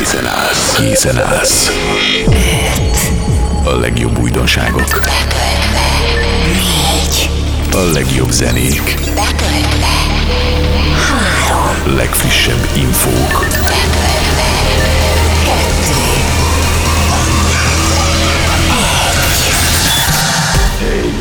Készen 0.00 0.26
állsz. 0.26 0.74
Készen 0.74 1.18
állsz. 1.18 1.70
A 3.64 3.70
legjobb 3.70 4.18
újdonságok. 4.18 4.82
Betöltve. 4.82 5.88
Négy. 6.46 7.30
A 7.72 7.92
legjobb 7.92 8.30
zenék. 8.30 8.94
Betöltve. 9.14 9.86
Három. 11.08 11.96
Legfrissebb 11.96 12.68
infók. 12.74 13.38
Betöltve. 13.40 13.80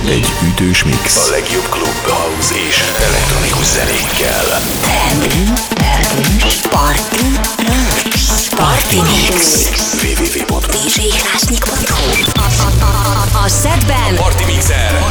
Egy. 0.09 0.27
Ütős 0.47 0.83
mix. 0.83 1.27
A 1.27 1.29
legjobb 1.31 1.69
klub, 1.69 2.07
house 2.07 2.55
és 2.67 2.83
elektronikus 3.07 3.65
zenékkel. 3.65 4.61
Tendő, 4.81 5.53
pörgős, 5.75 6.55
parti, 6.69 7.39
rá. 7.67 7.88
Party 8.59 9.01
Mix. 9.01 9.69
www.djhlásnyik.hu 10.01 12.31
A 13.45 13.47
szedben 13.47 14.15
Party 14.15 14.45
Mixer. 14.45 15.03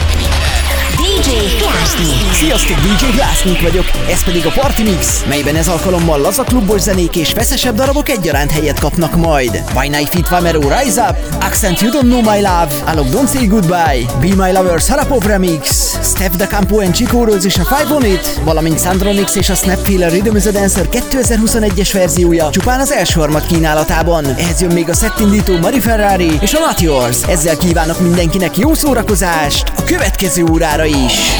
DJ 0.97 1.31
Glásznyik. 1.59 2.33
Sziasztok, 2.33 2.77
DJ 2.77 3.05
Glásznyik 3.15 3.63
vagyok, 3.63 3.85
ez 4.11 4.25
pedig 4.25 4.47
a 4.47 4.51
Party 4.51 4.83
Mix, 4.83 5.23
melyben 5.29 5.57
ez 5.57 5.69
alkalommal 5.69 6.21
laza 6.21 6.43
klubos 6.43 6.81
zenék 6.81 7.17
és 7.17 7.29
feszesebb 7.29 7.75
darabok 7.75 8.09
egyaránt 8.09 8.51
helyet 8.51 8.79
kapnak 8.79 9.17
majd. 9.17 9.63
By 9.81 9.89
Night 9.89 10.15
Fit 10.15 10.29
Vamero 10.29 10.61
Rise 10.61 11.07
Up, 11.09 11.17
Accent 11.43 11.81
You 11.81 11.91
Don't 11.93 12.01
Know 12.07 12.21
My 12.21 12.41
Love, 12.41 12.69
Alok 12.85 13.07
Don't 13.07 13.33
Say 13.33 13.47
Goodbye, 13.47 14.05
Be 14.21 14.35
My 14.47 14.53
lover. 14.53 14.81
Sarapov 14.81 15.25
Remix, 15.25 15.69
Steph 16.19 16.37
Da 16.37 16.47
Campo 16.47 16.81
and 16.81 16.95
Chico 16.95 17.25
Rhodes 17.25 17.45
és 17.45 17.57
a 17.57 17.65
Five 17.65 17.95
On 17.95 18.05
It, 18.05 18.41
valamint 18.45 18.81
Sandronix 18.81 19.35
és 19.35 19.49
a 19.49 19.55
Snapfiller 19.55 20.11
Rhythm 20.11 20.37
is 20.37 20.47
a 20.47 20.51
Dancer 20.51 20.89
2021-es 20.91 21.89
verziója 21.93 22.51
csupán 22.51 22.81
az 22.81 22.93
első 22.93 23.21
harmad 23.21 23.47
kínálatában. 23.47 24.25
Ehhez 24.25 24.61
jön 24.61 24.73
még 24.73 24.89
a 24.89 24.95
szettindító 24.95 25.57
Mari 25.57 25.81
Ferrari 25.81 26.39
és 26.41 26.55
a 26.55 26.59
Not 26.59 26.81
Yours. 26.81 27.23
Ezzel 27.23 27.57
kívánok 27.57 28.01
mindenkinek 28.01 28.57
jó 28.57 28.75
szórakozást 28.75 29.73
a 29.77 29.85
következő 29.85 30.45
órára 30.51 30.85
is. 30.85 31.39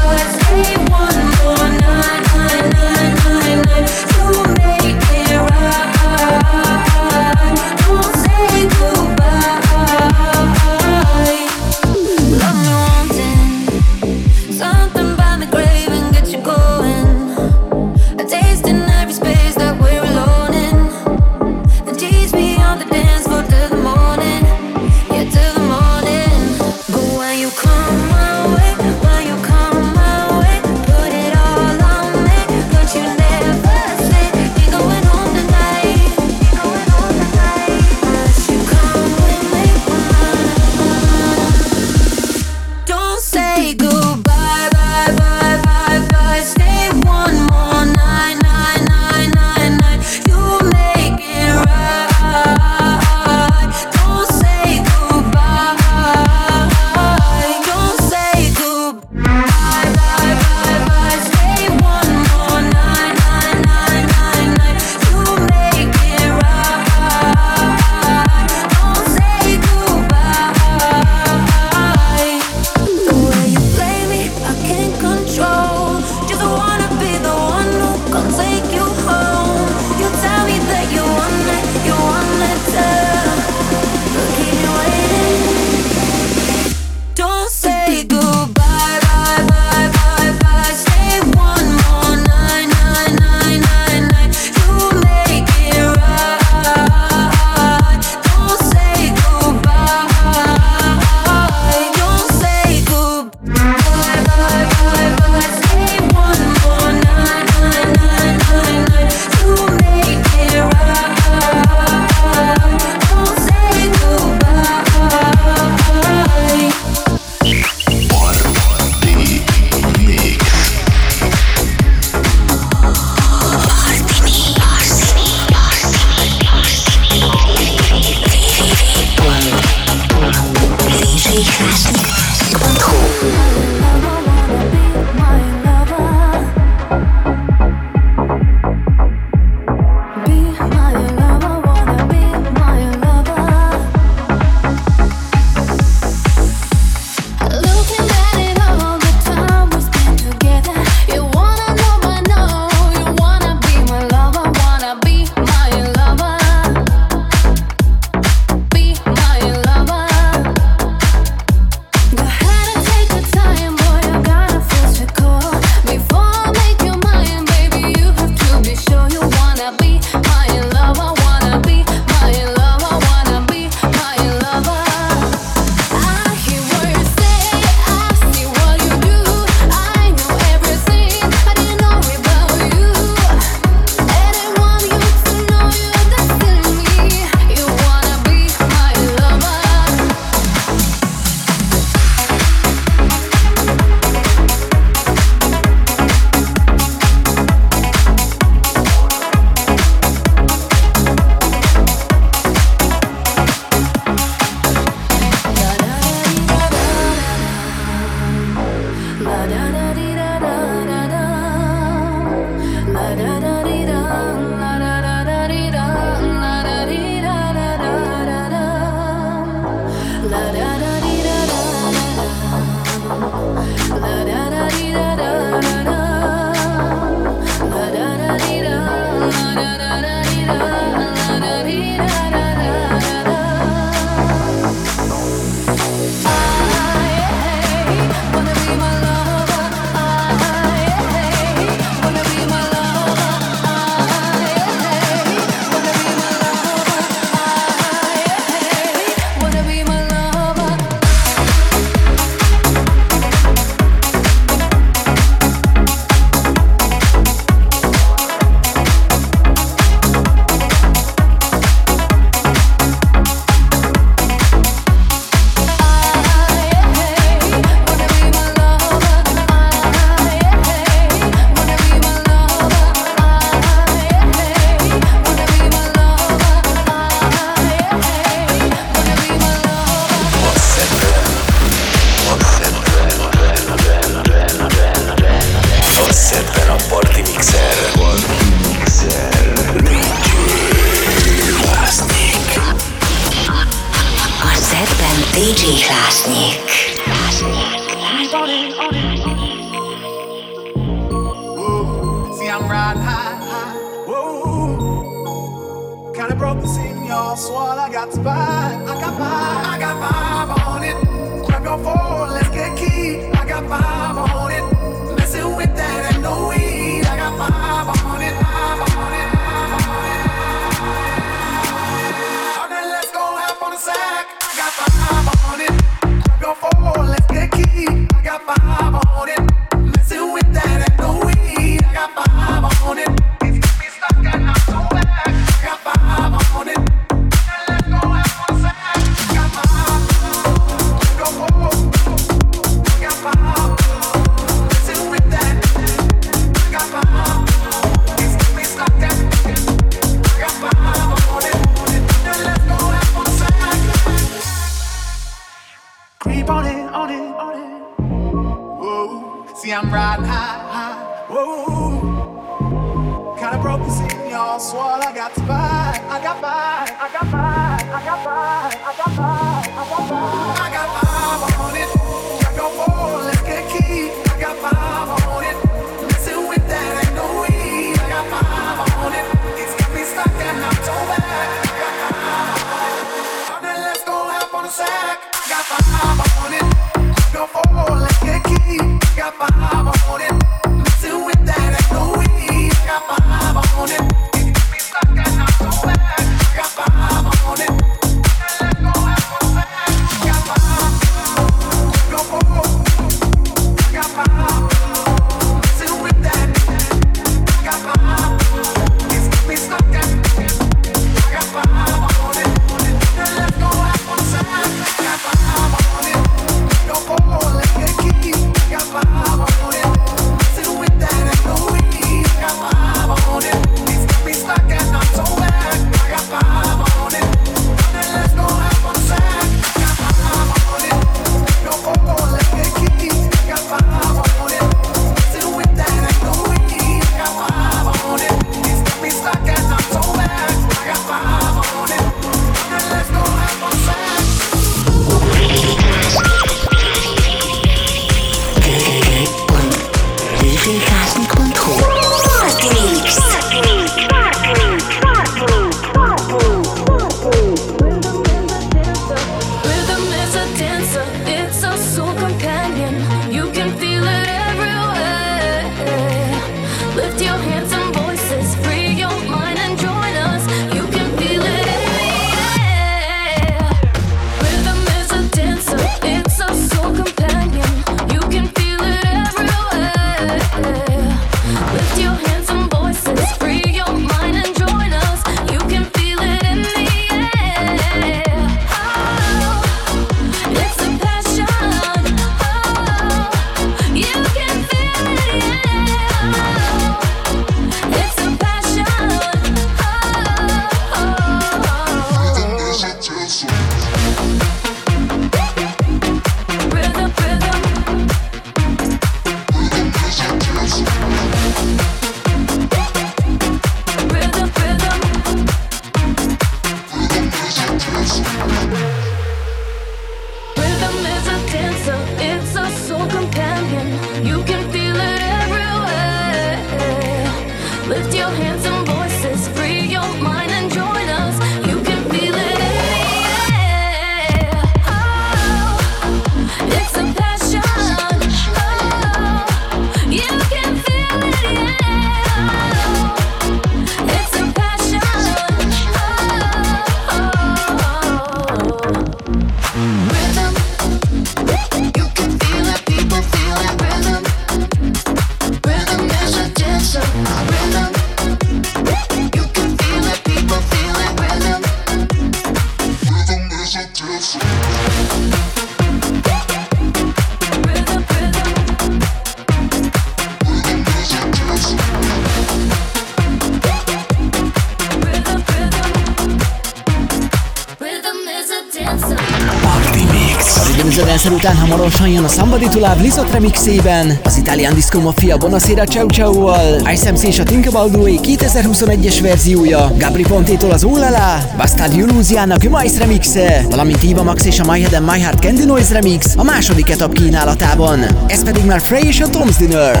Után 581.36 581.56
hamarosan 581.56 582.08
jön 582.08 582.24
a 582.24 582.28
Somebody 582.28 582.68
to 582.68 582.78
Love 582.78 583.00
Lizot 583.00 583.30
remixében, 583.32 584.18
az 584.24 584.36
Italian 584.36 584.74
Disco 584.74 585.00
Mafia 585.00 585.36
Bonasera 585.36 585.84
Ciao 585.84 586.06
Ciao-val, 586.06 586.88
Ice 586.92 587.12
és 587.22 587.38
a 587.38 587.42
Think 587.42 587.66
About 587.66 587.92
the 587.92 588.00
Way 588.00 588.18
2021-es 588.22 589.18
verziója, 589.22 589.92
Gabri 589.98 590.22
Pontétól 590.22 590.70
az 590.70 590.84
Ulala, 590.84 591.38
Bastard 591.56 591.94
Yuluziának 591.94 592.64
a 592.70 592.78
Mice 592.78 592.98
remixe, 592.98 593.66
valamint 593.70 594.02
Eva 594.02 594.22
Max 594.22 594.44
és 594.44 594.60
a 594.60 594.72
My 594.72 594.80
Head 594.80 594.94
and 594.94 595.10
My 595.10 595.20
Heart 595.20 595.40
Candy 595.40 595.64
Noise 595.64 595.92
remix 595.92 596.26
a 596.36 596.42
második 596.42 596.90
etap 596.90 597.12
kínálatában. 597.12 598.00
Ez 598.26 598.44
pedig 598.44 598.64
már 598.64 598.80
Frey 598.80 599.06
és 599.06 599.20
a 599.20 599.26
Tom's 599.26 599.54
Dinner. 599.58 600.00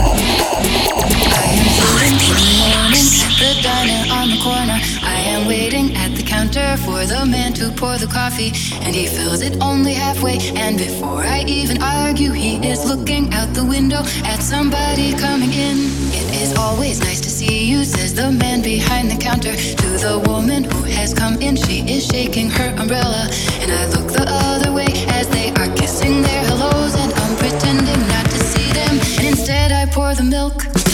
For 6.86 7.04
the 7.04 7.26
man 7.26 7.52
to 7.52 7.72
pour 7.72 7.98
the 7.98 8.06
coffee, 8.06 8.52
and 8.84 8.94
he 8.94 9.06
fills 9.06 9.42
it 9.42 9.60
only 9.60 9.92
halfway. 9.92 10.38
And 10.54 10.78
before 10.78 11.22
I 11.36 11.42
even 11.48 11.82
argue, 11.82 12.30
he 12.30 12.52
is 12.64 12.86
looking 12.86 13.34
out 13.34 13.52
the 13.54 13.64
window 13.64 14.02
at 14.32 14.40
somebody 14.40 15.12
coming 15.18 15.52
in. 15.52 15.76
It 16.20 16.28
is 16.42 16.56
always 16.56 17.00
nice 17.00 17.20
to 17.26 17.30
see 17.38 17.64
you, 17.70 17.84
says 17.84 18.14
the 18.14 18.30
man 18.30 18.62
behind 18.62 19.10
the 19.10 19.18
counter 19.18 19.54
to 19.82 19.88
the 20.06 20.22
woman 20.28 20.62
who 20.62 20.82
has 20.98 21.12
come 21.12 21.34
in. 21.42 21.56
She 21.56 21.78
is 21.94 22.06
shaking 22.06 22.50
her 22.50 22.70
umbrella, 22.78 23.28
and 23.60 23.68
I 23.72 23.82
look 23.94 24.08
the 24.12 24.26
other 24.28 24.72
way 24.72 24.90
as 25.18 25.26
they 25.28 25.50
are 25.58 25.70
kissing 25.74 26.22
their 26.22 26.44
hellos, 26.44 26.94
and 26.94 27.12
I'm 27.12 27.34
pretending 27.36 28.00
not 28.14 28.26
to 28.26 28.38
see 28.52 28.68
them. 28.78 28.94
And 29.18 29.26
instead, 29.26 29.72
I 29.72 29.86
pour 29.86 30.14
the 30.14 30.22
milk. 30.22 30.85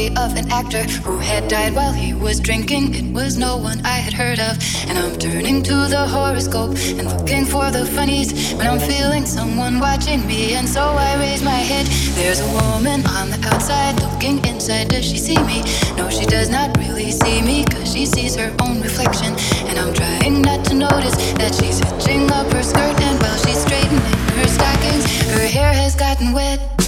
Story 0.00 0.16
of 0.16 0.36
an 0.36 0.50
actor 0.50 0.82
who 1.04 1.18
had 1.18 1.48
died 1.48 1.74
while 1.74 1.92
he 1.92 2.14
was 2.14 2.40
drinking. 2.40 2.94
It 2.94 3.12
was 3.12 3.36
no 3.36 3.56
one 3.56 3.80
I 3.84 3.98
had 4.06 4.12
heard 4.12 4.38
of. 4.38 4.56
And 4.88 4.98
I'm 4.98 5.18
turning 5.18 5.62
to 5.64 5.74
the 5.88 6.06
horoscope 6.06 6.76
and 6.98 7.06
looking 7.08 7.44
for 7.44 7.70
the 7.70 7.84
funnies 7.84 8.52
when 8.54 8.66
I'm 8.66 8.78
feeling 8.78 9.26
someone 9.26 9.78
watching 9.78 10.26
me. 10.26 10.54
And 10.54 10.68
so 10.68 10.82
I 10.82 11.18
raise 11.18 11.42
my 11.42 11.60
head. 11.70 11.86
There's 12.16 12.40
a 12.40 12.50
woman 12.52 13.06
on 13.18 13.30
the 13.30 13.40
outside 13.52 14.00
looking 14.00 14.44
inside. 14.44 14.88
Does 14.88 15.04
she 15.04 15.18
see 15.18 15.38
me? 15.50 15.62
No, 15.96 16.08
she 16.10 16.26
does 16.26 16.48
not 16.48 16.76
really 16.78 17.10
see 17.10 17.42
me 17.42 17.64
because 17.64 17.92
she 17.92 18.06
sees 18.06 18.36
her 18.36 18.54
own 18.62 18.80
reflection. 18.80 19.34
And 19.68 19.78
I'm 19.78 19.92
trying 19.94 20.42
not 20.42 20.64
to 20.66 20.74
notice 20.74 21.16
that 21.40 21.54
she's 21.54 21.78
hitching 21.78 22.30
up 22.30 22.46
her 22.52 22.62
skirt. 22.62 22.96
And 23.00 23.20
while 23.22 23.38
she's 23.44 23.60
straightening 23.60 24.16
her 24.38 24.48
stockings, 24.48 25.04
her 25.34 25.46
hair 25.46 25.72
has 25.72 25.94
gotten 25.94 26.32
wet. 26.32 26.79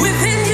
within 0.00 0.47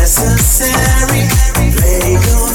necessary. 0.00 1.28
They 1.76 2.14
go 2.14 2.49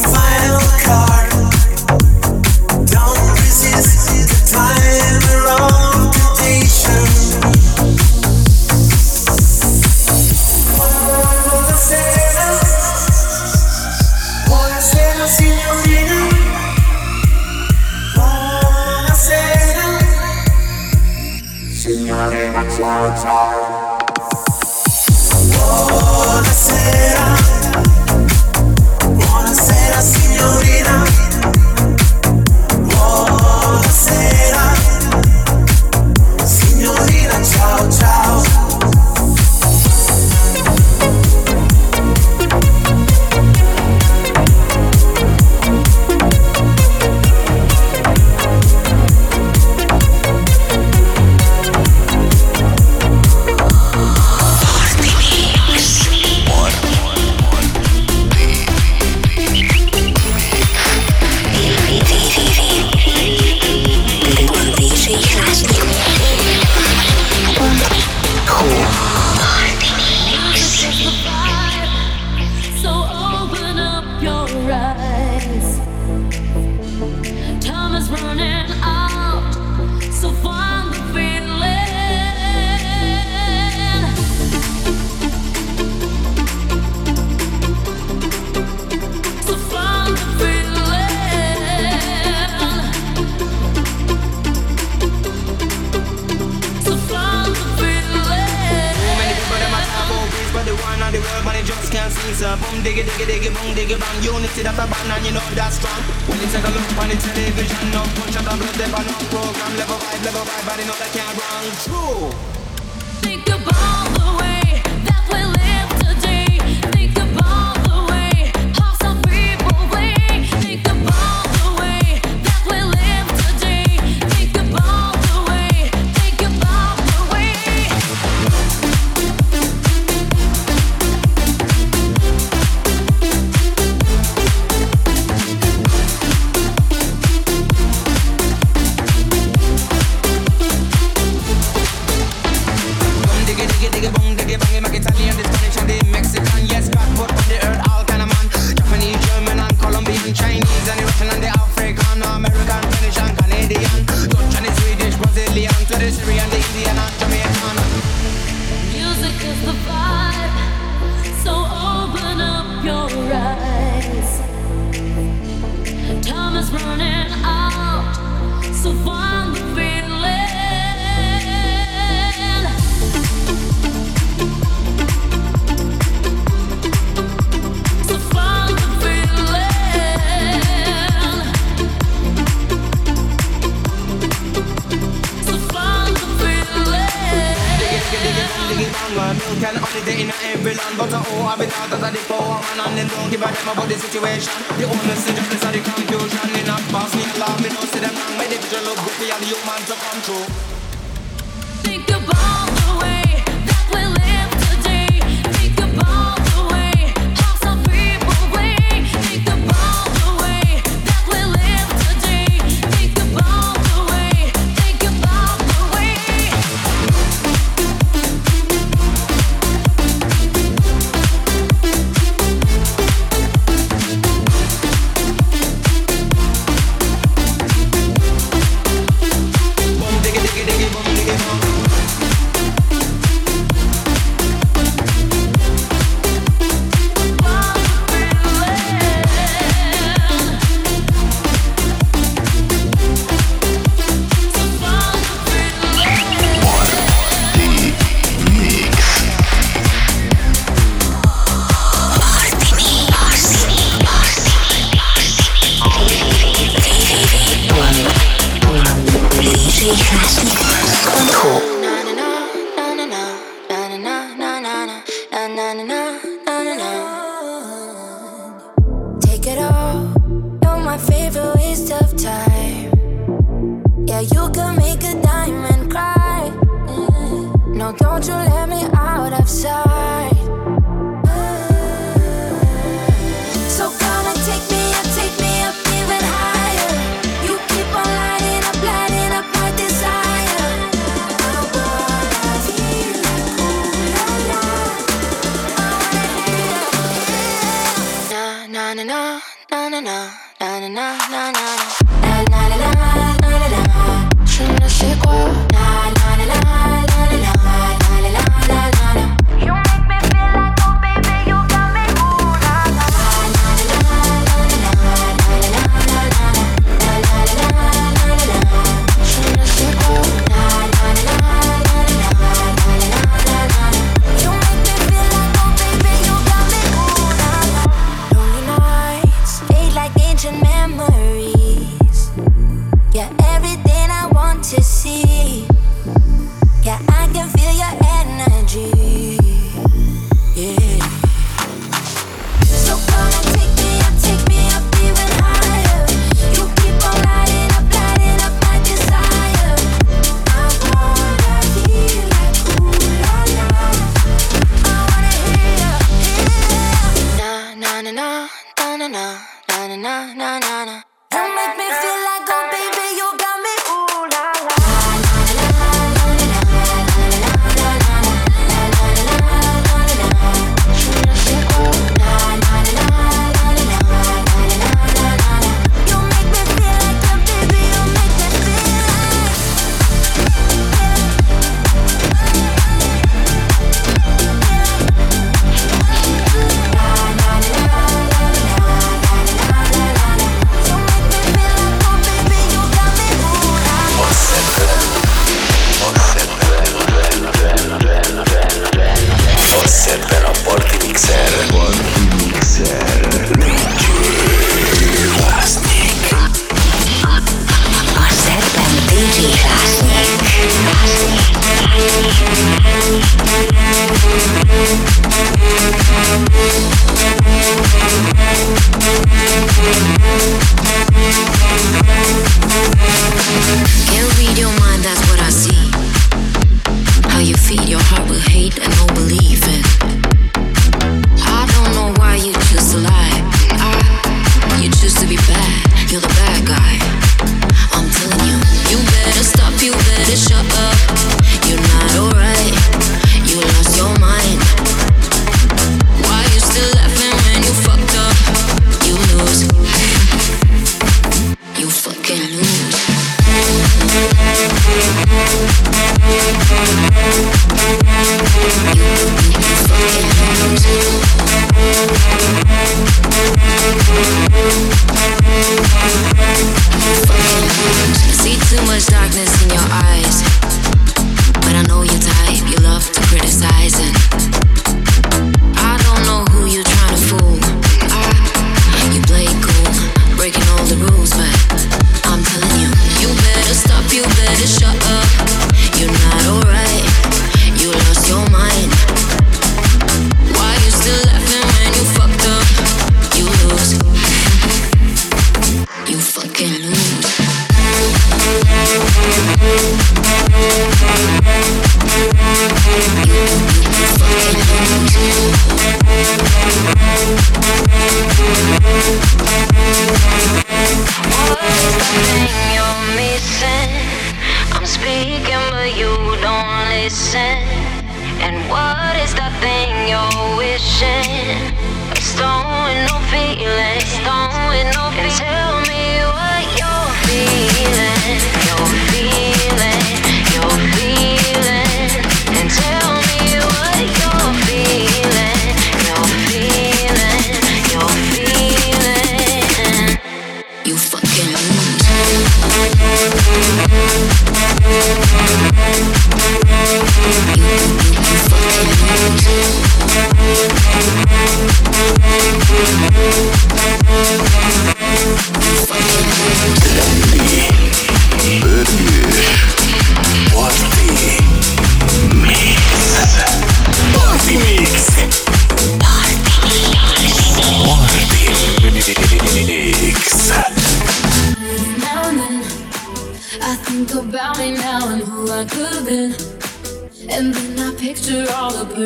on 107.00 107.10
the 107.10 107.16
television. 107.16 107.92
No 107.92 108.04
punch 108.16 108.38
up 108.38 108.48
and 108.52 108.60
blood, 108.60 108.76
they 108.76 108.88
no 108.88 109.18
program. 109.32 109.72
Level 109.78 109.98
vibe, 110.00 110.24
level 110.26 110.46
vibe, 110.46 110.66
but 110.66 110.80
know 110.86 110.96
that 110.96 111.12
can't 111.14 111.36
run 111.38 111.66
true. 111.84 112.55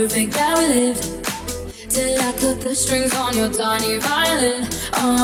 think 0.10 0.34
that 0.34 0.57
we 0.57 0.66
lived 0.74 1.03
till 1.89 2.20
I 2.20 2.32
cut 2.32 2.60
the 2.62 2.74
strings 2.74 3.14
on 3.14 3.38
your 3.38 3.49
tiny 3.49 3.97
violin. 3.97 4.68
Oh, 4.93 5.18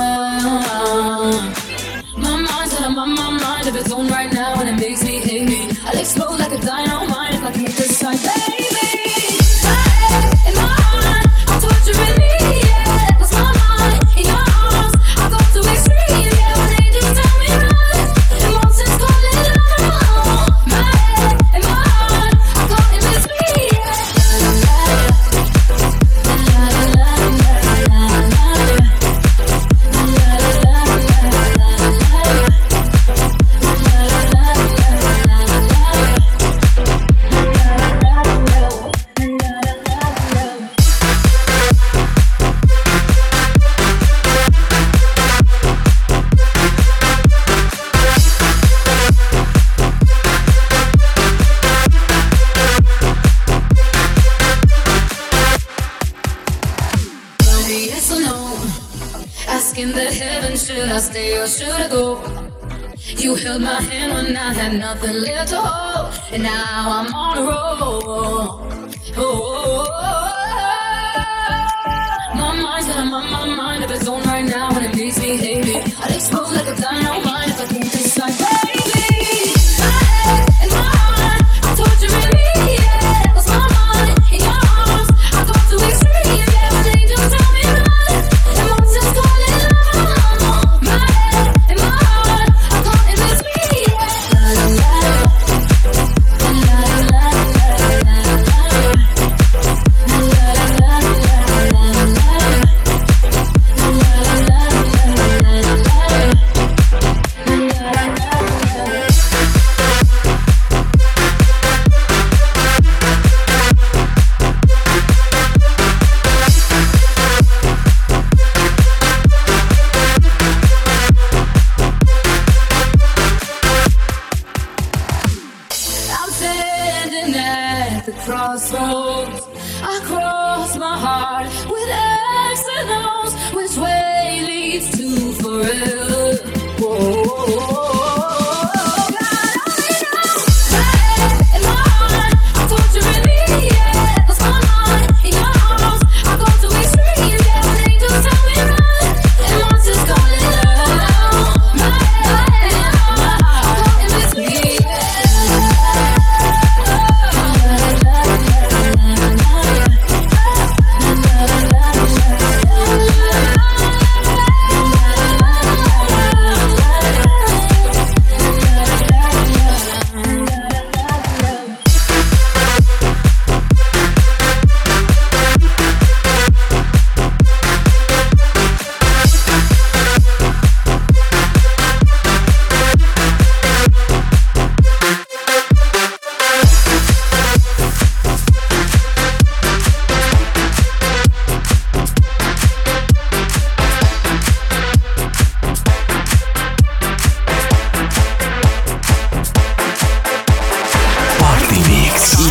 oh, 0.46 0.62
oh. 0.78 2.14
my 2.18 2.36
mind's 2.36 2.74
out 2.76 2.90
of 2.90 2.96
my, 2.96 3.06
my 3.06 3.32
mind 3.32 3.68
of 3.68 3.76
its 3.76 3.92
own 3.92 4.08
right 4.10 4.32
now, 4.32 4.60
and 4.62 4.70
it 4.70 4.80
makes 4.80 5.04
me 5.04 5.20
hate 5.20 5.48
me. 5.50 5.76
I'll 5.86 5.98
explode 5.98 6.40
like 6.40 6.52
a 6.52 6.64
dynamite 6.64 7.34
if 7.34 7.44
I 7.44 7.52
can't 7.52 7.76
decide, 7.76 8.20
baby. 8.22 8.65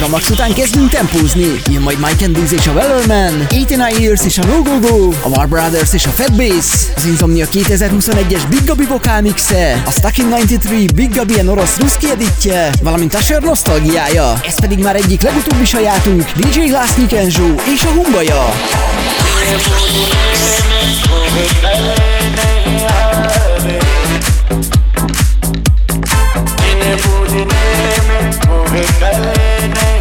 a 0.05 0.09
Max 0.09 0.31
után 0.31 0.55
kezdünk 0.55 0.91
tempózni. 0.91 1.61
Jön 1.71 1.83
majd 1.83 1.99
Mike 1.99 2.25
and 2.25 2.37
Dukes 2.37 2.53
és 2.53 2.67
a 2.67 2.73
Wellerman, 2.73 3.47
89 3.51 3.99
Years 3.99 4.25
és 4.25 4.39
a 4.39 4.47
No 4.47 4.63
Go 4.63 4.79
Go, 4.89 5.11
a 5.23 5.29
War 5.29 5.49
Brothers 5.49 5.93
és 5.93 6.07
a 6.07 6.11
Fat 6.11 6.37
Bass, 6.37 6.87
az 6.97 7.05
Insomnia 7.05 7.47
2021-es 7.53 8.43
Big 8.49 8.65
Gabi 8.65 8.85
vokál 8.85 9.21
mixe, 9.21 9.83
a 9.87 9.91
Stuck 9.91 10.19
in 10.19 10.29
93 10.29 10.85
Big 10.95 11.15
Gabi 11.15 11.39
en 11.39 11.49
orosz 11.49 11.79
ruszki 11.79 12.11
editje, 12.11 12.71
valamint 12.83 13.15
a 13.15 13.21
Sör 13.21 13.43
nosztalgiája. 13.43 14.41
Ez 14.47 14.61
pedig 14.61 14.79
már 14.79 14.97
egyik 14.97 15.23
legutóbbi 15.23 15.65
sajátunk, 15.65 16.31
DJ 16.33 16.59
Glass 16.59 16.95
Nikenzo 16.95 17.55
és 17.75 17.83
a 17.83 17.89
Humbaja. 17.89 18.53
Moving, 28.75 29.94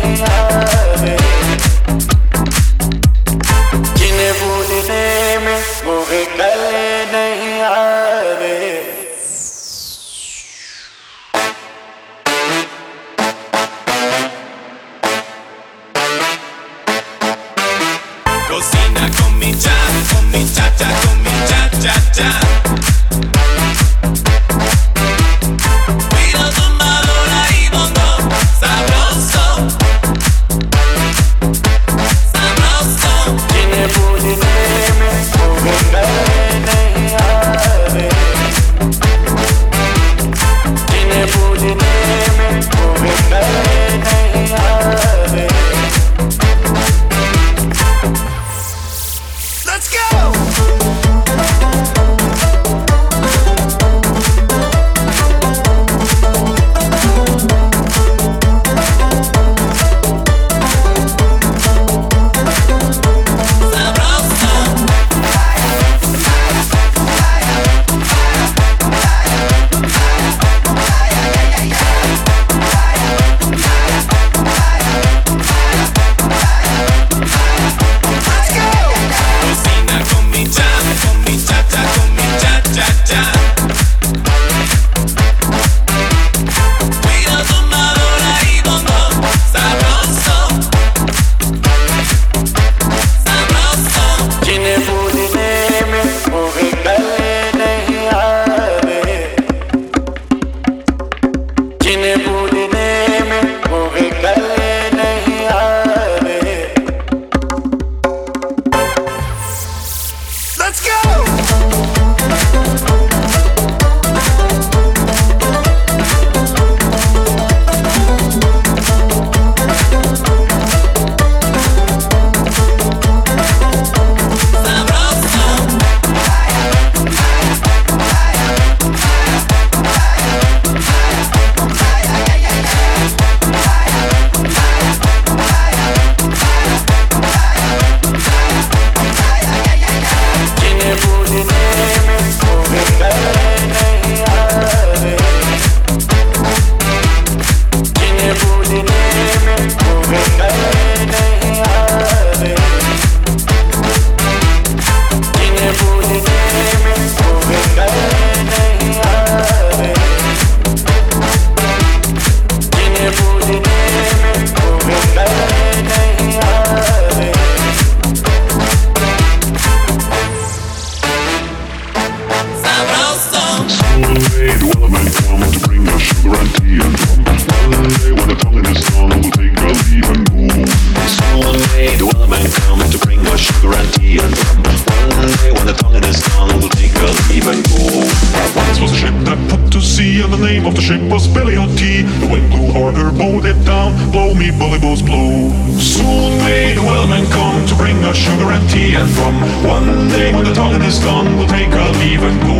order, 192.83 193.11
boat 193.11 193.45
it 193.45 193.59
down, 193.65 193.95
blow 194.11 194.33
me 194.33 194.51
bully 194.51 194.79
bulls 194.79 195.01
blow. 195.01 195.49
Soon 195.79 196.37
may 196.43 196.73
the 196.75 196.81
wellman 196.81 197.25
come 197.31 197.65
to 197.67 197.75
bring 197.75 198.03
us 198.03 198.17
sugar 198.17 198.51
and 198.51 198.63
tea 198.69 198.95
and 198.95 199.09
rum. 199.17 199.35
One 199.63 200.09
day 200.09 200.33
when 200.33 200.43
the 200.43 200.53
tonguing 200.53 200.83
is 200.83 200.99
done, 200.99 201.37
we'll 201.37 201.47
take 201.47 201.71
our 201.71 201.91
leave 202.03 202.23
and 202.23 202.37
go. 202.43 202.59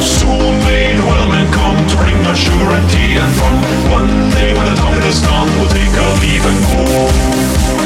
Soon 0.00 0.52
may 0.68 0.94
the 0.94 1.02
wellman 1.02 1.50
come 1.52 1.78
to 1.90 1.96
bring 1.96 2.18
us 2.30 2.38
sugar 2.38 2.70
and 2.78 2.86
tea 2.90 3.18
and 3.18 3.32
rum. 3.42 3.56
One 3.98 4.12
day 4.38 4.54
when 4.54 4.66
the 4.70 4.76
tonguing 4.78 5.06
is 5.12 5.20
done, 5.22 5.48
we'll 5.58 5.72
take 5.74 5.94
our 6.04 6.14
leave 6.22 6.44
and 6.50 6.58
go. 6.70 7.85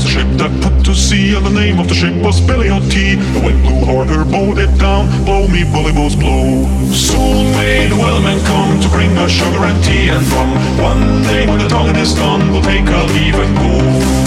was 0.00 0.08
a 0.08 0.18
ship 0.18 0.28
that 0.38 0.50
put 0.62 0.84
to 0.84 0.94
sea, 0.94 1.34
and 1.36 1.44
the 1.44 1.50
name 1.50 1.78
of 1.78 1.88
the 1.88 1.94
ship 1.94 2.14
was 2.24 2.40
Billy 2.40 2.70
O'T. 2.70 3.16
The 3.34 3.40
wind 3.44 3.60
blew 3.62 3.84
hard, 3.84 4.08
her 4.08 4.24
boat 4.24 4.56
it 4.58 4.72
down, 4.78 5.08
blow 5.24 5.46
me 5.48 5.64
bully 5.64 5.92
bulls 5.92 6.16
blow. 6.16 6.64
Soon 6.92 7.52
may 7.60 7.88
the 7.88 7.96
wellman 7.96 8.40
come 8.44 8.80
to 8.80 8.88
bring 8.88 9.12
us 9.18 9.30
sugar 9.30 9.64
and 9.64 9.76
tea 9.84 10.08
and 10.08 10.24
rum. 10.32 10.50
One 10.80 11.22
day 11.24 11.46
when 11.46 11.58
the 11.58 11.68
tonguing 11.68 11.96
is 11.96 12.14
done, 12.14 12.40
we'll 12.52 12.62
take 12.62 12.86
our 12.88 13.06
leave 13.12 13.36
and 13.36 13.52
go. 13.56 13.72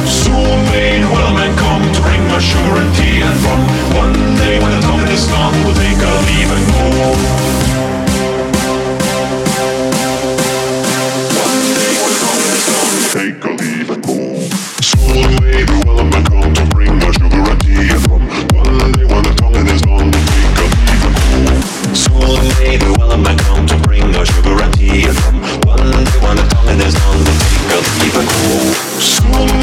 Soon 0.06 0.58
may 0.70 1.02
the 1.02 1.10
wellman 1.10 1.56
come 1.58 1.82
to 1.82 2.02
bring 2.02 2.22
us 2.38 2.44
sugar 2.44 2.76
and 2.78 2.92
tea 2.96 3.22
and 3.26 3.38
rum. 3.42 3.62
One 3.98 4.14
day 4.38 4.60
when 4.62 4.72
the 4.78 4.82
tonguing 4.86 5.10
is 5.10 5.26
done, 5.28 5.54
we'll 5.64 5.78
take 5.78 5.98
our 5.98 6.20
leave 6.30 6.52
and 6.54 6.66
go. 6.70 7.63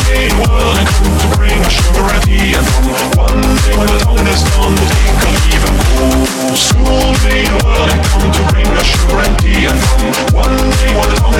I 0.08 0.84
come 0.88 1.12
to 1.18 1.36
bring 1.36 1.60
a 1.60 1.70
sugar 1.70 2.06
and 2.08 2.22
tea 2.24 2.54
and 2.56 2.66
rum 2.88 3.10
One 3.20 3.40
day 3.40 3.74
when 3.76 3.88
the 3.92 3.98
time 4.00 4.26
is 4.26 4.42
done 4.48 4.72
we'll 4.72 4.88
take 4.88 5.20
a 5.20 5.30
leave 5.44 5.64
and 5.68 5.76
go 5.76 6.54
Soon 6.56 7.12
may 7.24 7.44
the 7.44 7.58
world 7.64 7.90
come 8.08 8.28
to 8.32 8.42
bring 8.52 8.66
a 8.66 8.84
sugar 8.84 9.20
and 9.20 9.36
tea 9.40 9.68
and 9.68 9.76
rum 9.76 10.48
One 10.48 10.56
day 10.56 10.90
when 10.96 11.08
the 11.12 11.39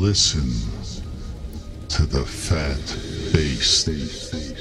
Listen 0.00 0.48
to 1.90 2.06
the 2.06 2.24
fat 2.24 2.80
bass. 3.34 4.59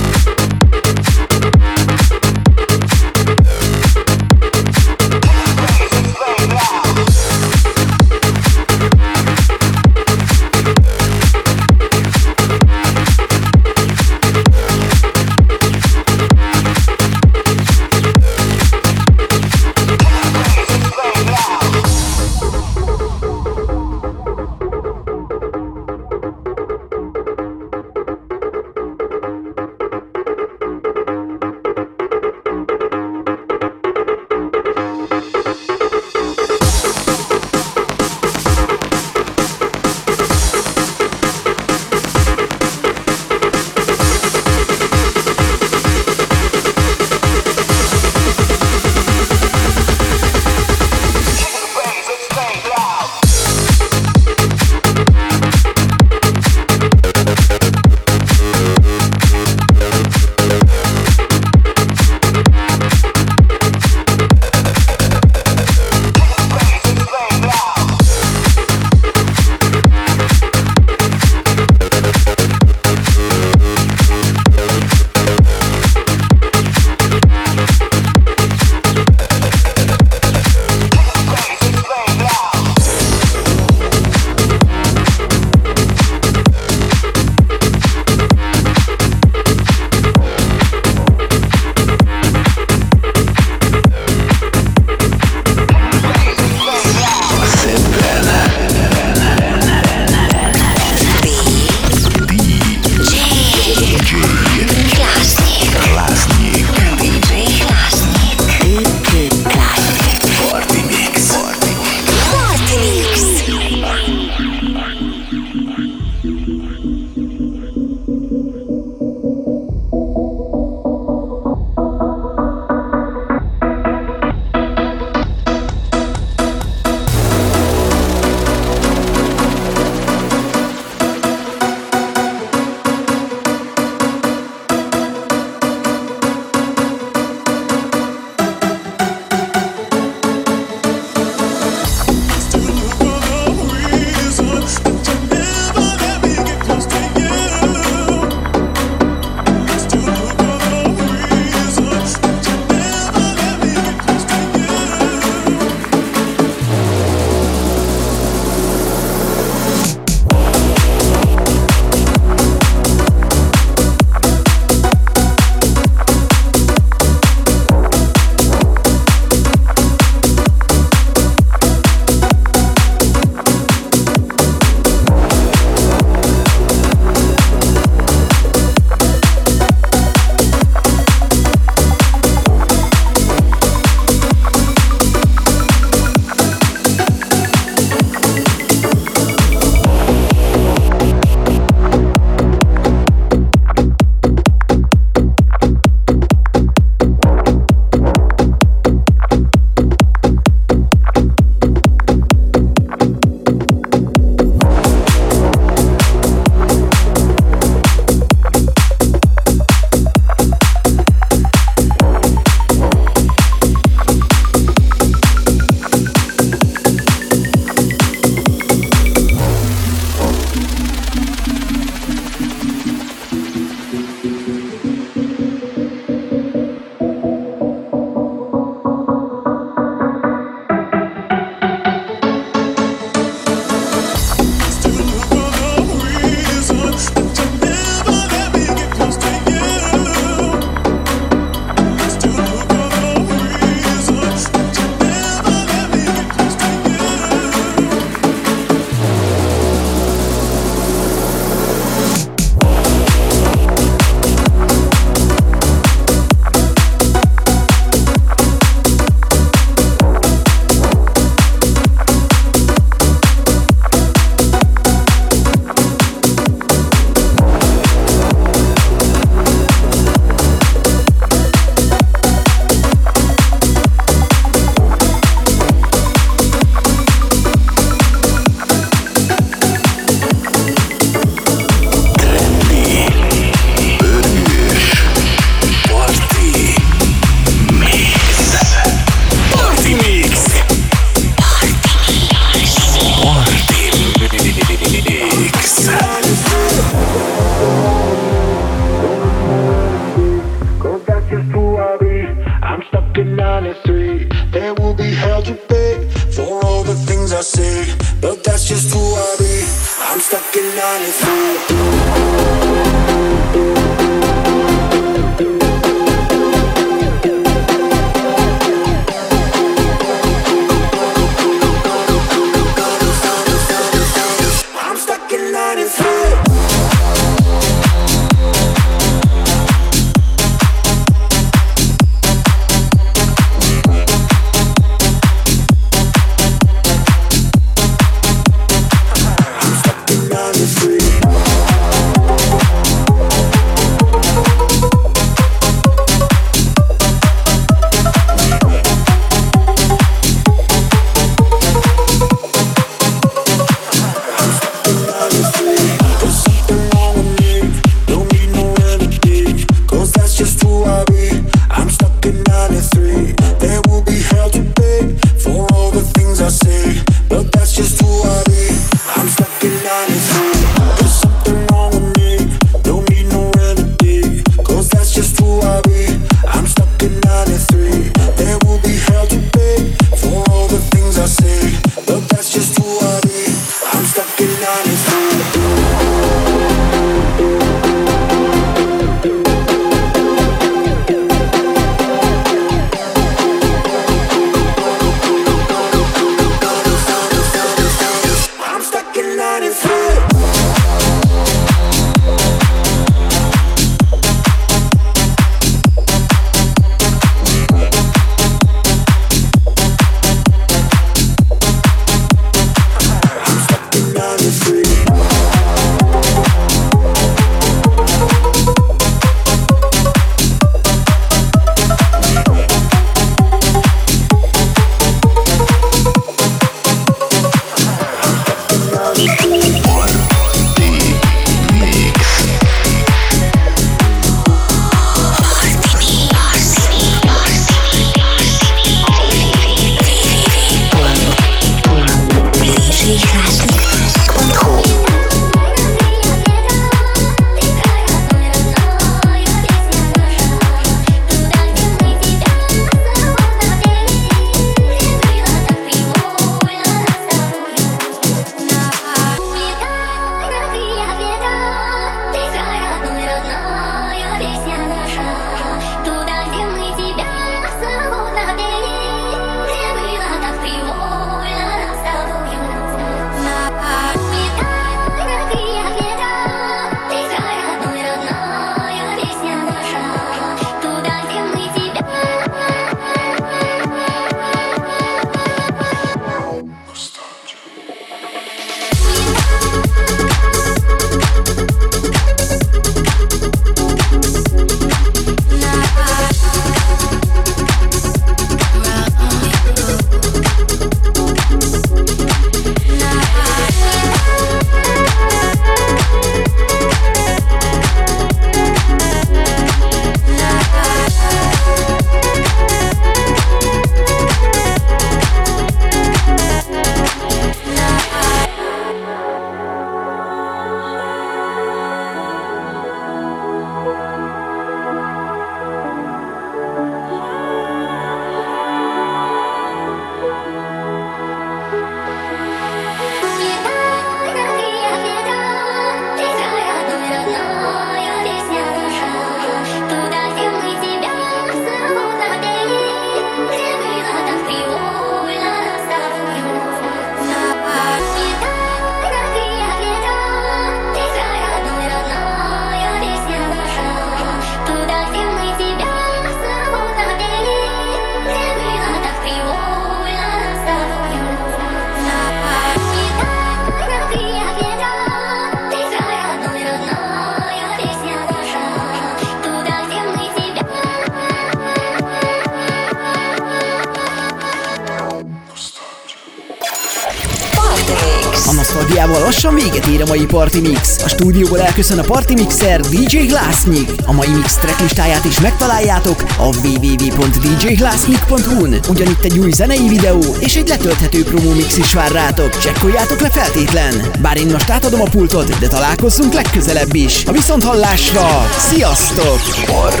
mai 580.16 580.26
Party 580.26 580.60
Mix. 580.60 581.02
A 581.04 581.08
stúdióból 581.08 581.60
elköszön 581.60 581.98
a 581.98 582.02
Party 582.02 582.32
Mixer 582.32 582.80
DJ 582.80 583.16
Glassnik. 583.16 583.90
A 584.06 584.12
mai 584.12 584.28
mix 584.28 584.56
tracklistáját 584.56 585.24
is 585.24 585.40
megtaláljátok 585.40 586.24
a 586.38 586.42
www.djglassnik.hu-n. 586.42 588.80
Ugyanitt 588.88 589.24
egy 589.24 589.38
új 589.38 589.50
zenei 589.50 589.88
videó 589.88 590.36
és 590.38 590.56
egy 590.56 590.68
letölthető 590.68 591.22
promo 591.22 591.54
mix 591.54 591.76
is 591.76 591.94
vár 591.94 592.12
rátok. 592.12 592.58
Csekkoljátok 592.58 593.20
le 593.20 593.30
feltétlen. 593.30 593.94
Bár 594.20 594.36
én 594.36 594.46
most 594.46 594.70
átadom 594.70 595.00
a 595.00 595.08
pultot, 595.10 595.58
de 595.58 595.68
találkozzunk 595.68 596.32
legközelebb 596.32 596.94
is. 596.94 597.22
A 597.26 597.32
viszont 597.32 597.64
hallásra! 597.64 598.48
Sziasztok! 598.58 599.38
Party 599.66 600.00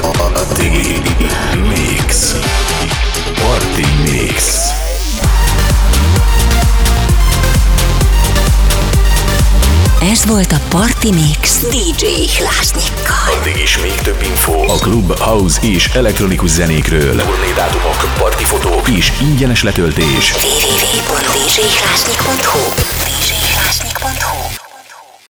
Mix 1.68 2.34
Party 3.40 3.86
Mix 4.10 4.44
Ez 10.10 10.26
volt 10.26 10.52
a 10.52 10.60
Party 10.68 11.10
Mix 11.10 11.60
DJ 11.60 12.06
Hlásnyikkal. 12.38 13.34
Addig 13.40 13.56
is 13.56 13.78
még 13.78 13.94
több 13.94 14.22
info 14.22 14.52
a 14.52 14.74
klub, 14.74 15.18
house 15.18 15.62
és 15.62 15.88
elektronikus 15.88 16.50
zenékről. 16.50 17.16
Turné 17.16 17.52
dátumok, 17.56 18.14
partifotók 18.18 18.88
és 18.88 19.12
ingyenes 19.20 19.62
letöltés. 19.62 20.32
www.djhlásnyik.hu 20.32 22.70
djhlásnyik.hu 23.20 24.53